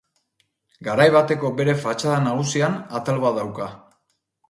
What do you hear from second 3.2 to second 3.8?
bat dauka.